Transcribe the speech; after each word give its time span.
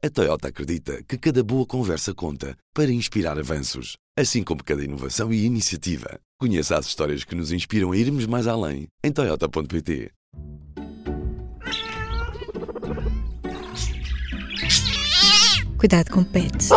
A 0.00 0.08
Toyota 0.08 0.46
acredita 0.46 1.02
que 1.02 1.18
cada 1.18 1.42
boa 1.42 1.66
conversa 1.66 2.14
conta 2.14 2.56
para 2.72 2.88
inspirar 2.88 3.36
avanços, 3.36 3.96
assim 4.16 4.44
como 4.44 4.62
cada 4.62 4.84
inovação 4.84 5.32
e 5.32 5.44
iniciativa. 5.44 6.20
Conheça 6.38 6.78
as 6.78 6.86
histórias 6.86 7.24
que 7.24 7.34
nos 7.34 7.50
inspiram 7.50 7.90
a 7.90 7.96
irmos 7.96 8.24
mais 8.24 8.46
além 8.46 8.86
em 9.02 9.10
Toyota.pt. 9.10 10.12
Cuidado 15.76 16.12
com 16.12 16.22
pets. 16.22 16.70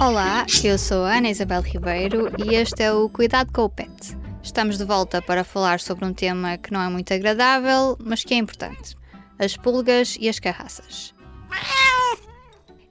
Olá, 0.00 0.46
eu 0.64 0.78
sou 0.78 1.04
a 1.04 1.18
Ana 1.18 1.28
Isabel 1.28 1.60
Ribeiro 1.60 2.32
e 2.42 2.54
este 2.54 2.82
é 2.82 2.90
o 2.90 3.10
Cuidado 3.10 3.52
com 3.52 3.64
o 3.64 3.68
Pet. 3.68 4.16
Estamos 4.42 4.78
de 4.78 4.86
volta 4.86 5.20
para 5.20 5.44
falar 5.44 5.80
sobre 5.80 6.06
um 6.06 6.14
tema 6.14 6.56
que 6.56 6.72
não 6.72 6.80
é 6.80 6.88
muito 6.88 7.12
agradável, 7.12 7.98
mas 8.02 8.24
que 8.24 8.32
é 8.32 8.38
importante: 8.38 8.96
as 9.38 9.56
pulgas 9.56 10.16
e 10.20 10.28
as 10.28 10.38
carraças. 10.38 11.14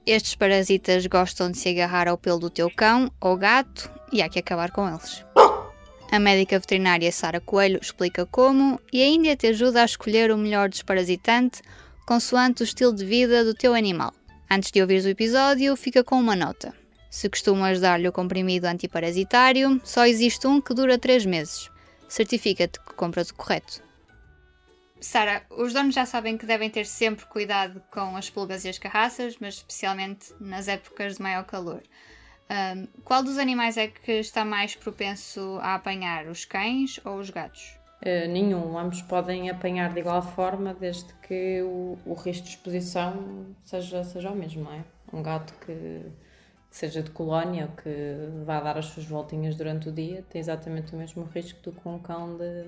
Estes 0.06 0.36
parasitas 0.36 1.06
gostam 1.06 1.50
de 1.50 1.58
se 1.58 1.68
agarrar 1.68 2.06
ao 2.06 2.16
pelo 2.16 2.38
do 2.38 2.50
teu 2.50 2.70
cão 2.70 3.10
ou 3.20 3.36
gato 3.36 3.90
e 4.12 4.22
há 4.22 4.28
que 4.28 4.38
acabar 4.38 4.70
com 4.70 4.88
eles. 4.88 5.24
A 6.12 6.20
médica 6.20 6.58
veterinária 6.60 7.10
Sara 7.10 7.40
Coelho 7.40 7.80
explica 7.82 8.24
como 8.24 8.80
e 8.92 9.02
ainda 9.02 9.34
te 9.34 9.48
ajuda 9.48 9.82
a 9.82 9.84
escolher 9.84 10.30
o 10.30 10.38
melhor 10.38 10.68
desparasitante 10.68 11.60
consoante 12.06 12.62
o 12.62 12.64
estilo 12.64 12.94
de 12.94 13.04
vida 13.04 13.44
do 13.44 13.52
teu 13.52 13.74
animal. 13.74 14.14
Antes 14.48 14.70
de 14.70 14.80
ouvires 14.80 15.04
o 15.04 15.08
episódio, 15.08 15.74
fica 15.74 16.04
com 16.04 16.20
uma 16.20 16.36
nota. 16.36 16.72
Se 17.10 17.28
costumas 17.28 17.80
dar-lhe 17.80 18.06
o 18.06 18.12
comprimido 18.12 18.66
antiparasitário, 18.66 19.80
só 19.82 20.06
existe 20.06 20.46
um 20.46 20.60
que 20.60 20.72
dura 20.72 20.96
3 20.98 21.26
meses. 21.26 21.68
Certifica-te 22.08 22.78
que 22.78 22.94
compras 22.94 23.30
o 23.30 23.34
correto. 23.34 23.82
Sara, 25.00 25.42
os 25.50 25.72
donos 25.72 25.94
já 25.94 26.06
sabem 26.06 26.38
que 26.38 26.46
devem 26.46 26.70
ter 26.70 26.86
sempre 26.86 27.26
cuidado 27.26 27.82
com 27.90 28.16
as 28.16 28.30
pulgas 28.30 28.64
e 28.64 28.68
as 28.68 28.78
carraças, 28.78 29.36
mas 29.38 29.54
especialmente 29.54 30.32
nas 30.40 30.68
épocas 30.68 31.16
de 31.16 31.22
maior 31.22 31.44
calor. 31.44 31.82
Um, 32.48 32.86
qual 33.02 33.22
dos 33.22 33.38
animais 33.38 33.76
é 33.76 33.88
que 33.88 34.12
está 34.12 34.44
mais 34.44 34.74
propenso 34.76 35.58
a 35.60 35.74
apanhar, 35.74 36.26
os 36.26 36.44
cães 36.44 37.00
ou 37.04 37.18
os 37.18 37.28
gatos? 37.28 37.76
Uh, 38.02 38.28
nenhum, 38.28 38.78
ambos 38.78 39.02
podem 39.02 39.50
apanhar 39.50 39.92
de 39.92 40.00
igual 40.00 40.22
forma 40.22 40.72
desde 40.72 41.12
que 41.26 41.60
o, 41.62 41.98
o 42.06 42.14
risco 42.14 42.44
de 42.44 42.50
exposição 42.50 43.46
seja, 43.62 44.04
seja 44.04 44.30
o 44.30 44.36
mesmo, 44.36 44.64
não 44.64 44.72
é? 44.72 44.84
Um 45.12 45.22
gato 45.22 45.54
que, 45.54 45.72
que 46.70 46.76
seja 46.76 47.02
de 47.02 47.10
colónia 47.10 47.64
ou 47.64 47.76
que 47.82 48.44
vá 48.44 48.60
dar 48.60 48.78
as 48.78 48.86
suas 48.86 49.06
voltinhas 49.06 49.56
durante 49.56 49.88
o 49.88 49.92
dia 49.92 50.24
tem 50.30 50.40
exatamente 50.40 50.94
o 50.94 50.96
mesmo 50.96 51.24
risco 51.24 51.60
do 51.62 51.72
que 51.72 51.88
um 51.88 51.98
cão 51.98 52.36
de, 52.36 52.64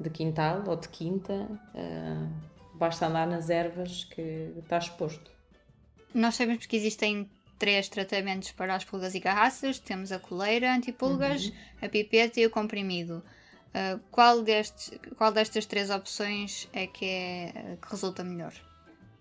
de 0.00 0.10
quintal 0.10 0.64
ou 0.66 0.76
de 0.76 0.88
quinta. 0.88 1.32
Uh, 1.74 2.30
basta 2.74 3.06
andar 3.06 3.26
nas 3.26 3.50
ervas 3.50 4.04
que 4.04 4.52
está 4.58 4.78
exposto. 4.78 5.30
Nós 6.14 6.34
sabemos 6.34 6.66
que 6.66 6.76
existem 6.76 7.30
três 7.58 7.88
tratamentos 7.88 8.50
para 8.52 8.74
as 8.74 8.84
pulgas 8.84 9.14
e 9.14 9.20
carraças: 9.20 9.78
temos 9.78 10.10
a 10.10 10.18
coleira 10.18 10.74
antipulgas, 10.74 11.46
uhum. 11.46 11.52
a 11.82 11.88
pipeta 11.88 12.40
e 12.40 12.46
o 12.46 12.50
comprimido. 12.50 13.22
Uh, 13.68 14.00
qual, 14.10 14.42
destes, 14.42 14.90
qual 15.16 15.30
destas 15.30 15.64
três 15.64 15.90
opções 15.90 16.68
é 16.72 16.88
que, 16.88 17.06
é 17.06 17.76
que 17.80 17.88
resulta 17.88 18.24
melhor? 18.24 18.52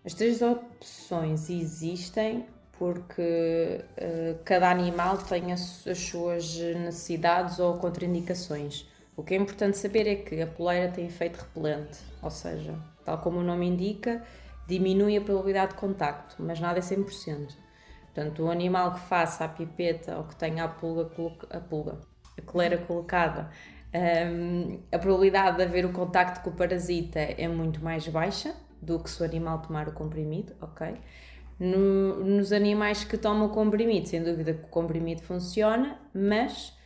As 0.04 0.16
três 0.16 0.42
opções 0.42 1.50
existem 1.50 2.48
porque 2.80 3.82
uh, 3.82 4.40
cada 4.46 4.72
animal 4.72 5.18
tem 5.18 5.52
as, 5.52 5.86
as, 5.86 6.00
suas 6.00 6.56
necessidades 6.56 7.60
ou 7.60 7.78
contraindicações. 7.78 8.88
O 9.20 9.24
que 9.24 9.34
é 9.34 9.38
importante 9.38 9.78
saber 9.78 10.08
é 10.08 10.16
que 10.16 10.42
a 10.42 10.48
poleira 10.48 10.90
tem 10.94 11.06
efeito 11.06 11.42
repelente, 11.42 12.00
ou 12.22 12.32
seja, 12.32 12.74
tal 13.04 13.18
como 13.18 13.40
o 13.40 13.44
nome 13.44 13.68
indica, 13.68 14.24
diminui 14.66 15.18
a 15.18 15.22
probabilidade 15.22 15.74
de 15.74 15.78
contacto, 15.78 16.38
mas 16.40 16.58
nada 16.58 16.80
é 16.80 16.82
100%. 16.82 17.54
Portanto, 18.06 18.44
o 18.44 18.50
animal 18.50 18.94
que 18.94 19.02
faça 19.02 19.44
a 19.44 19.50
pipeta 19.50 20.18
ou 20.18 20.24
que 20.24 20.38
tenha 20.38 20.64
a 20.64 20.70
pulga, 20.70 21.10
a 21.50 21.60
pulga, 21.60 21.98
a 22.38 22.42
coleira 22.44 22.78
colocada 22.78 23.50
um, 23.94 24.80
a 24.90 24.98
probabilidade 24.98 25.58
de 25.58 25.64
haver 25.64 25.86
o 25.86 25.92
contacto 25.92 26.42
com 26.42 26.52
o 26.52 26.54
parasita 26.54 27.20
é 27.20 27.48
muito 27.50 27.84
mais 27.84 28.08
baixa 28.08 28.56
do 28.82 29.04
que 29.04 29.10
se 29.10 29.22
o 29.22 29.26
animal 29.26 29.60
tomar 29.62 29.90
o 29.90 29.92
comprimido, 29.92 30.54
ok? 30.62 30.96
No, 31.60 32.24
nos 32.24 32.54
animais 32.54 33.04
que 33.04 33.18
tomam 33.18 33.48
o 33.48 33.50
comprimido, 33.50 34.08
sem 34.08 34.24
dúvida 34.24 34.54
que 34.54 34.64
o 34.64 34.70
comprimido 34.70 35.22
funciona, 35.24 36.00
mas 36.14 36.79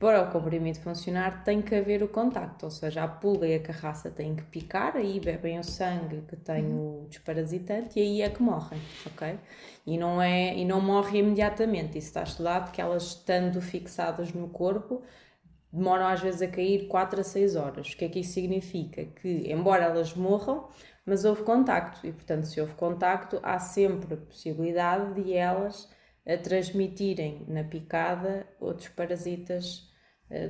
para 0.00 0.22
o 0.22 0.30
comprimido 0.32 0.80
funcionar 0.80 1.44
tem 1.44 1.62
que 1.62 1.74
haver 1.74 2.02
o 2.02 2.08
contacto, 2.08 2.64
ou 2.64 2.70
seja, 2.70 3.04
a 3.04 3.08
pulga 3.08 3.46
e 3.46 3.54
a 3.54 3.60
carraça 3.60 4.10
têm 4.10 4.34
que 4.34 4.42
picar, 4.44 4.96
aí 4.96 5.20
bebem 5.20 5.58
o 5.58 5.62
sangue 5.62 6.22
que 6.26 6.36
tem 6.36 6.64
o 6.64 7.06
desparasitante 7.08 7.98
e 8.00 8.02
aí 8.02 8.22
é 8.22 8.30
que 8.30 8.42
morrem, 8.42 8.80
ok? 9.06 9.38
E 9.86 9.98
não, 9.98 10.20
é, 10.20 10.56
e 10.56 10.64
não 10.64 10.80
morre 10.80 11.18
imediatamente, 11.18 11.98
isso 11.98 12.08
está 12.08 12.22
estudado 12.22 12.72
que 12.72 12.80
elas 12.80 13.04
estando 13.04 13.60
fixadas 13.60 14.32
no 14.32 14.48
corpo 14.48 15.02
demoram 15.72 16.06
às 16.06 16.20
vezes 16.20 16.42
a 16.42 16.48
cair 16.48 16.88
4 16.88 17.20
a 17.20 17.24
6 17.24 17.56
horas. 17.56 17.92
O 17.92 17.96
que 17.96 18.04
é 18.04 18.08
que 18.08 18.20
isso 18.20 18.32
significa? 18.32 19.04
Que, 19.04 19.52
embora 19.52 19.84
elas 19.84 20.14
morram, 20.14 20.68
mas 21.06 21.24
houve 21.24 21.42
contacto 21.42 22.06
e, 22.06 22.12
portanto, 22.12 22.44
se 22.44 22.60
houve 22.60 22.74
contacto, 22.74 23.38
há 23.42 23.58
sempre 23.58 24.14
a 24.14 24.16
possibilidade 24.16 25.22
de 25.22 25.32
elas 25.32 25.88
a 26.26 26.36
transmitirem 26.36 27.44
na 27.48 27.64
picada 27.64 28.46
outros 28.60 28.88
parasitas 28.88 29.88
eh, 29.88 29.89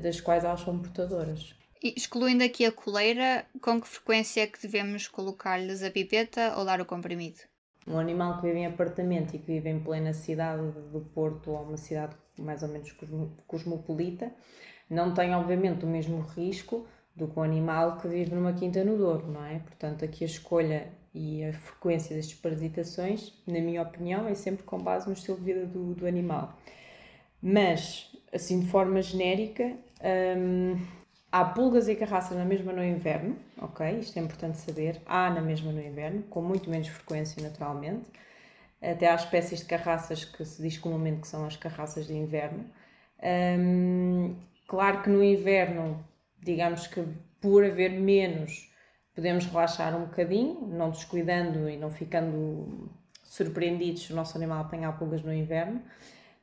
das 0.03 0.21
quais 0.21 0.45
elas 0.45 0.61
são 0.61 0.79
portadoras. 0.79 1.55
E 1.83 1.95
excluindo 1.97 2.45
aqui 2.45 2.67
a 2.67 2.73
coleira, 2.73 3.47
com 3.63 3.81
que 3.81 3.89
frequência 3.89 4.43
é 4.43 4.47
que 4.47 4.61
devemos 4.61 5.09
colocar-lhes 5.09 5.83
a 5.83 5.91
pipeta 5.91 6.55
ou 6.59 6.65
dar 6.65 6.81
o 6.81 6.85
comprimido? 6.85 7.39
Um 7.87 7.99
animal 7.99 8.37
que 8.37 8.47
vive 8.47 8.59
em 8.59 8.67
apartamento 8.67 9.35
e 9.35 9.39
que 9.39 9.47
vive 9.47 9.71
em 9.71 9.81
plena 9.81 10.13
cidade 10.13 10.63
do 10.93 11.01
Porto 11.01 11.51
ou 11.51 11.63
uma 11.63 11.79
cidade 11.79 12.15
mais 12.39 12.63
ou 12.63 12.69
menos 12.69 12.95
cosmopolita, 13.47 14.31
não 14.89 15.15
tem, 15.15 15.35
obviamente, 15.35 15.85
o 15.85 15.89
mesmo 15.89 16.21
risco 16.21 16.87
do 17.15 17.29
que 17.29 17.39
um 17.39 17.43
animal 17.43 17.97
que 17.99 18.09
vive 18.09 18.35
numa 18.35 18.53
quinta 18.53 18.85
no 18.85 18.97
Douro, 18.97 19.27
não 19.31 19.45
é? 19.45 19.59
Portanto, 19.61 20.05
aqui 20.05 20.25
a 20.25 20.27
escolha 20.27 20.89
e 21.15 21.45
a 21.45 21.53
frequência 21.53 22.15
destas 22.15 22.39
parasitações, 22.39 23.33
na 23.47 23.61
minha 23.61 23.83
opinião, 23.83 24.29
é 24.29 24.35
sempre 24.35 24.65
com 24.65 24.79
base 24.79 25.07
no 25.07 25.13
estilo 25.13 25.39
de 25.39 25.45
vida 25.45 25.67
do, 25.67 25.95
do 25.95 26.07
animal. 26.07 26.59
Mas, 27.43 28.15
assim, 28.33 28.61
de 28.61 28.67
forma 28.69 29.03
genérica, 29.03 29.73
hum, 30.37 30.77
há 31.31 31.45
pulgas 31.45 31.89
e 31.89 31.95
carraças 31.95 32.37
na 32.37 32.45
mesma 32.45 32.73
no 32.73 32.85
inverno, 32.85 33.37
ok? 33.59 33.99
Isto 33.99 34.19
é 34.19 34.23
importante 34.23 34.59
saber. 34.59 35.01
Há 35.07 35.31
na 35.31 35.41
mesma 35.41 35.73
no 35.73 35.81
inverno, 35.81 36.23
com 36.25 36.43
muito 36.43 36.71
menos 36.71 36.89
frequência, 36.89 37.43
naturalmente. 37.43 38.07
Até 38.83 39.11
há 39.11 39.15
espécies 39.15 39.61
de 39.61 39.67
carraças 39.67 40.25
que 40.25 40.45
se 40.45 40.63
diz 40.63 40.79
comumente 40.79 41.21
que 41.23 41.29
são 41.29 41.45
as 41.45 41.57
carraças 41.57 42.07
de 42.07 42.15
inverno. 42.15 42.65
Um, 43.23 44.35
Claro 44.71 45.03
que 45.03 45.11
no 45.11 45.21
inverno, 45.21 45.99
digamos 46.41 46.87
que 46.87 47.05
por 47.41 47.65
haver 47.65 47.91
menos, 47.91 48.71
podemos 49.13 49.45
relaxar 49.47 49.97
um 49.97 50.05
bocadinho, 50.05 50.61
não 50.65 50.91
descuidando 50.91 51.69
e 51.69 51.77
não 51.77 51.91
ficando 51.91 52.89
surpreendidos 53.25 54.05
se 54.05 54.13
o 54.13 54.17
nosso 54.17 54.37
animal 54.39 54.61
apanhar 54.61 54.97
pulgas 54.97 55.25
no 55.25 55.35
inverno. 55.35 55.83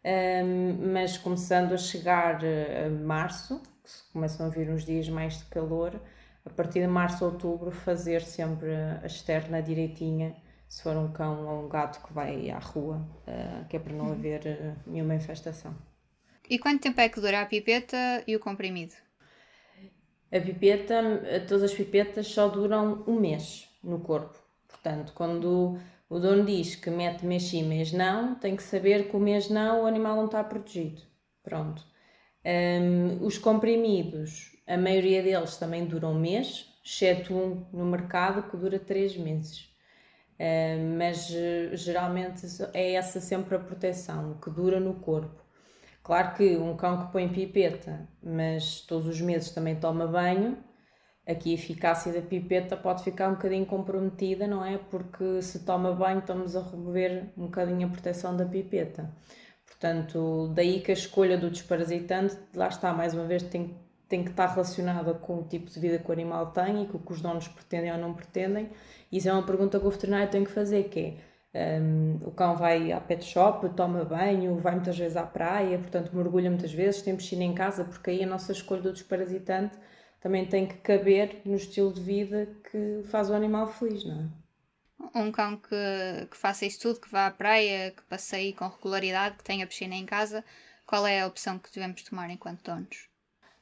Um, 0.08 0.94
mas 0.94 1.18
começando 1.18 1.74
a 1.74 1.78
chegar 1.78 2.40
a 2.42 2.90
março, 2.90 3.62
que 3.84 4.14
começam 4.14 4.46
a 4.46 4.50
vir 4.50 4.70
uns 4.70 4.86
dias 4.86 5.10
mais 5.10 5.40
de 5.40 5.46
calor, 5.46 6.00
a 6.46 6.50
partir 6.50 6.80
de 6.80 6.88
março, 6.88 7.26
outubro, 7.26 7.72
fazer 7.72 8.22
sempre 8.22 8.74
a 8.74 9.06
externa 9.06 9.62
direitinha, 9.62 10.34
se 10.70 10.82
for 10.82 10.96
um 10.96 11.12
cão 11.12 11.46
ou 11.46 11.66
um 11.66 11.68
gato 11.68 12.02
que 12.08 12.14
vai 12.14 12.50
à 12.50 12.58
rua, 12.58 13.06
uh, 13.28 13.68
que 13.68 13.76
é 13.76 13.80
para 13.80 13.92
não 13.92 14.06
uhum. 14.06 14.12
haver 14.14 14.42
uh, 14.46 14.90
nenhuma 14.90 15.14
infestação. 15.14 15.76
E 16.50 16.58
quanto 16.58 16.84
tempo 16.84 17.02
é 17.02 17.10
que 17.10 17.20
dura 17.20 17.42
a 17.42 17.46
pipeta 17.46 18.24
e 18.26 18.34
o 18.34 18.40
comprimido? 18.40 18.94
A 20.32 20.40
pipeta, 20.40 20.96
todas 21.50 21.64
as 21.64 21.74
pipetas 21.74 22.28
só 22.28 22.48
duram 22.48 23.04
um 23.06 23.20
mês 23.20 23.70
no 23.84 24.00
corpo. 24.00 24.38
Portanto, 24.70 25.12
quando 25.14 25.78
o 26.10 26.20
dono 26.20 26.46
diz 26.46 26.76
que 26.76 26.90
mete 26.90 27.26
mês 27.26 27.44
sim, 27.44 27.64
mês 27.64 27.92
não, 27.92 28.36
tem 28.36 28.56
que 28.56 28.64
saber 28.64 29.10
que 29.10 29.16
o 29.16 29.20
mês 29.20 29.50
não 29.50 29.84
o 29.84 29.86
animal 29.86 30.16
não 30.16 30.26
está 30.26 30.44
protegido. 30.44 31.02
Pronto. 31.44 31.84
Um, 32.46 33.26
os 33.26 33.38
comprimidos, 33.38 34.58
a 34.66 34.78
maioria 34.78 35.22
deles 35.22 35.58
também 35.58 35.86
duram 35.86 36.14
um 36.14 36.20
mês, 36.20 36.74
exceto 36.84 37.34
um 37.34 37.66
no 37.74 37.86
mercado 37.86 38.50
que 38.50 38.56
dura 38.56 38.80
três 38.80 39.18
meses. 39.18 39.70
Um, 40.40 40.98
mas 40.98 41.28
geralmente 41.74 42.46
é 42.74 42.94
essa 42.94 43.20
sempre 43.20 43.56
a 43.56 43.60
proteção, 43.60 44.38
que 44.40 44.50
dura 44.50 44.80
no 44.80 44.96
corpo. 44.96 45.42
Claro 46.04 46.36
que 46.36 46.56
um 46.56 46.78
cão 46.78 47.06
que 47.06 47.12
põe 47.12 47.28
pipeta, 47.28 48.08
mas 48.24 48.80
todos 48.80 49.08
os 49.08 49.20
meses 49.20 49.50
também 49.50 49.76
toma 49.76 50.08
banho, 50.08 50.58
aqui 51.28 51.52
a 51.52 51.54
eficácia 51.56 52.14
da 52.14 52.22
pipeta 52.22 52.78
pode 52.78 53.04
ficar 53.04 53.28
um 53.28 53.34
bocadinho 53.34 53.66
comprometida, 53.66 54.48
não 54.48 54.64
é? 54.64 54.78
Porque 54.78 55.42
se 55.42 55.60
toma 55.60 55.92
banho, 55.92 56.20
estamos 56.20 56.56
a 56.56 56.62
remover 56.62 57.26
um 57.38 57.46
bocadinho 57.46 57.88
a 57.88 57.92
proteção 57.92 58.36
da 58.36 58.46
pipeta. 58.46 59.12
Portanto, 59.66 60.52
daí 60.56 60.80
que 60.80 60.92
a 60.92 60.94
escolha 60.94 61.38
do 61.38 61.50
desparasitante, 61.52 62.38
lá 62.56 62.70
está, 62.70 62.94
mais 62.94 63.14
uma 63.14 63.26
vez, 63.26 63.44
tem, 63.44 63.76
tem 64.08 64.24
que 64.24 64.32
estar 64.32 64.48
relacionada 64.48 65.14
com 65.14 65.40
o 65.40 65.44
tipo 65.44 65.70
de 65.70 65.80
vida 65.80 66.00
que 66.00 66.10
o 66.10 66.14
animal 66.14 66.48
tem 66.52 66.84
e 66.84 66.88
com 66.88 66.98
o 66.98 67.02
que 67.02 67.12
os 67.12 67.22
donos 67.22 67.48
pretendem 67.50 67.92
ou 67.92 67.98
não 67.98 68.14
pretendem. 68.14 68.70
Isso 69.12 69.28
é 69.28 69.34
uma 69.34 69.44
pergunta 69.44 69.80
que 69.80 69.86
o 69.86 69.90
veterinário 69.90 70.30
tem 70.32 70.46
que 70.46 70.52
fazer, 70.52 70.86
que 70.86 71.18
é 71.54 71.80
um, 71.80 72.20
o 72.26 72.32
cão 72.32 72.56
vai 72.56 72.92
à 72.92 73.00
pet 73.02 73.26
shop, 73.26 73.68
toma 73.70 74.06
banho, 74.06 74.56
vai 74.58 74.76
muitas 74.76 74.98
vezes 74.98 75.18
à 75.18 75.24
praia, 75.24 75.78
portanto 75.78 76.16
mergulha 76.16 76.50
muitas 76.50 76.72
vezes, 76.72 77.02
tem 77.02 77.16
piscina 77.16 77.44
em 77.44 77.54
casa, 77.54 77.84
porque 77.84 78.12
aí 78.12 78.24
a 78.24 78.28
nossa 78.28 78.52
escolha 78.52 78.82
do 78.82 78.94
desparasitante 78.94 79.78
também 80.20 80.46
tem 80.46 80.68
que 80.68 80.78
caber 80.78 81.42
no 81.46 81.56
estilo 81.56 81.94
de 81.94 82.02
vida 82.02 82.48
que 82.72 83.04
faz 83.10 83.30
o 83.30 83.34
animal 83.34 83.68
feliz, 83.68 84.04
não 84.06 84.22
é? 84.22 84.48
Um 85.14 85.32
cão 85.32 85.58
que, 85.58 86.28
que 86.30 86.38
faça 86.38 86.66
isso 86.66 86.80
tudo, 86.82 87.00
que 87.00 87.10
vá 87.10 87.28
à 87.28 87.32
praia, 87.32 87.92
que 87.92 88.04
passeie 88.04 88.54
com 88.54 88.68
regularidade, 88.68 89.38
que 89.38 89.44
tenha 89.44 89.68
piscina 89.68 89.96
em 89.96 90.06
casa, 90.06 90.44
qual 90.86 91.06
é 91.06 91.22
a 91.22 91.28
opção 91.28 91.60
que 91.60 91.72
devemos 91.72 92.02
tomar 92.04 92.30
enquanto 92.30 92.64
donos? 92.64 93.10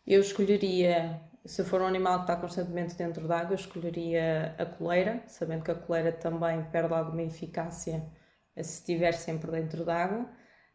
Eu 0.07 0.21
escolheria, 0.21 1.19
se 1.45 1.63
for 1.63 1.81
um 1.81 1.87
animal 1.87 2.17
que 2.17 2.23
está 2.23 2.35
constantemente 2.35 2.95
dentro 2.95 3.27
d'água, 3.27 3.51
eu 3.51 3.55
escolheria 3.55 4.55
a 4.57 4.65
coleira, 4.65 5.23
sabendo 5.27 5.63
que 5.63 5.71
a 5.71 5.75
coleira 5.75 6.11
também 6.11 6.63
perde 6.71 6.93
alguma 6.93 7.23
eficácia 7.23 8.05
se 8.55 8.79
estiver 8.79 9.13
sempre 9.13 9.51
dentro 9.51 9.83
d'água. 9.83 10.29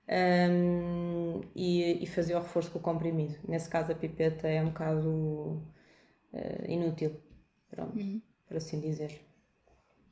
Um, 0.09 1.00
e, 1.61 2.03
e, 2.03 2.07
fazer 2.07 2.35
o 2.35 2.39
reforço 2.39 2.71
com 2.71 2.79
o 2.79 2.83
comprimido. 2.83 3.37
Nesse 3.47 3.69
caso, 3.69 3.93
a 3.93 3.95
pipeta 3.95 4.49
é 4.49 4.63
um 4.63 4.69
bocado 4.69 5.63
uh, 6.33 6.65
inútil, 6.67 7.21
pronto, 7.71 7.99
uhum. 7.99 8.23
por 8.49 8.57
assim 8.57 8.81
dizer. 8.81 9.21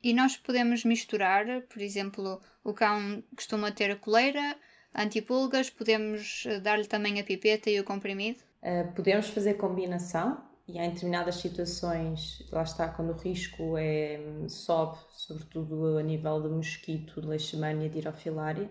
E 0.03 0.13
nós 0.13 0.37
podemos 0.37 0.85
misturar, 0.85 1.63
por 1.63 1.81
exemplo, 1.81 2.39
o 2.63 2.71
cão 2.71 3.23
costuma 3.35 3.71
ter 3.71 3.89
a 3.89 3.95
coleira, 3.95 4.55
antipulgas, 4.93 5.71
podemos 5.71 6.43
eh, 6.45 6.59
dar-lhe 6.59 6.85
também 6.85 7.19
a 7.19 7.23
pipeta 7.23 7.69
e 7.69 7.79
o 7.79 7.83
comprimido? 7.83 8.39
Uh, 8.61 8.93
podemos 8.93 9.27
fazer 9.29 9.55
combinação 9.55 10.41
e 10.67 10.77
em 10.77 10.89
determinadas 10.91 11.35
situações, 11.37 12.47
lá 12.51 12.61
está, 12.61 12.87
quando 12.89 13.09
o 13.09 13.17
risco 13.17 13.75
é, 13.75 14.19
sobe, 14.47 14.99
sobretudo 15.13 15.97
a 15.97 16.03
nível 16.03 16.41
de 16.43 16.49
mosquito, 16.49 17.19
de 17.19 17.27
leishmania, 17.27 17.89
de 17.89 17.97
irofilária, 17.97 18.69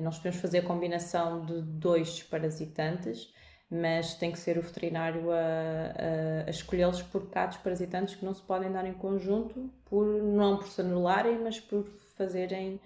nós 0.00 0.16
podemos 0.16 0.40
fazer 0.40 0.58
a 0.58 0.62
combinação 0.62 1.44
de 1.44 1.62
dois 1.62 2.22
parasitantes, 2.22 3.32
mas 3.70 4.14
tem 4.14 4.30
que 4.32 4.38
ser 4.38 4.58
o 4.58 4.62
veterinário 4.62 5.30
a, 5.30 5.36
a, 5.36 6.46
a 6.46 6.50
escolhê-los 6.50 7.02
porque 7.02 7.38
há 7.38 7.46
desparasitantes 7.46 8.14
que 8.14 8.24
não 8.24 8.34
se 8.34 8.42
podem 8.42 8.70
dar 8.70 8.86
em 8.86 8.92
conjunto, 8.92 9.70
por, 9.84 10.06
não 10.22 10.58
por 10.58 10.68
se 10.68 10.80
anularem, 10.80 11.38
mas 11.38 11.60
por 11.60 11.84
fazerem, 12.16 12.80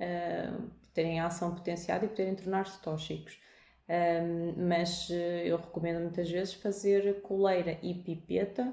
uh, 0.00 0.70
terem 0.92 1.20
a 1.20 1.26
ação 1.26 1.54
potenciada 1.54 2.04
e 2.04 2.08
poderem 2.08 2.34
tornar-se 2.34 2.80
tóxicos. 2.80 3.38
Um, 3.86 4.66
mas 4.66 5.10
eh, 5.10 5.42
eu 5.46 5.58
recomendo 5.58 6.00
muitas 6.00 6.30
vezes 6.30 6.54
fazer 6.54 7.20
coleira 7.20 7.78
e 7.82 7.92
pipeta 7.92 8.72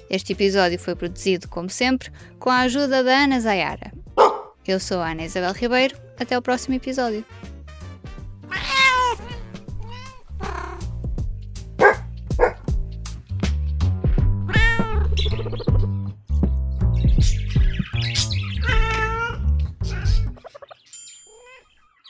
Este 0.08 0.32
episódio 0.32 0.78
foi 0.78 0.94
produzido, 0.94 1.48
como 1.48 1.70
sempre, 1.70 2.12
com 2.38 2.50
a 2.50 2.60
ajuda 2.60 3.02
da 3.02 3.24
Ana 3.24 3.40
Zayara. 3.40 3.90
Eu 4.66 4.78
sou 4.78 5.00
a 5.00 5.10
Ana 5.10 5.24
Isabel 5.24 5.52
Ribeiro. 5.52 5.96
Até 6.18 6.38
o 6.38 6.42
próximo 6.42 6.74
episódio. 6.74 7.24